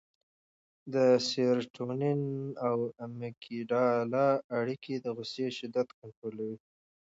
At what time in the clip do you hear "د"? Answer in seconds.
0.93-0.95, 4.99-5.05